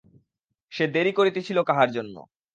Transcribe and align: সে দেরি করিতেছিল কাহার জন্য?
সে 0.71 0.85
দেরি 0.87 1.11
করিতেছিল 1.13 1.57
কাহার 1.63 1.89
জন্য? 1.91 2.15